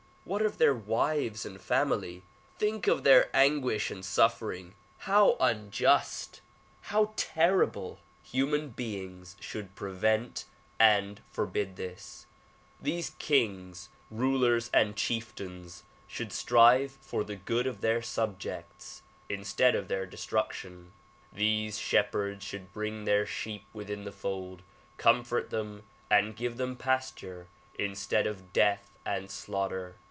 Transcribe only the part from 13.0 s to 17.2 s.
kings, rulers and chieftans should DISCOURSES DELIVERED IN CHICAGO 81 strive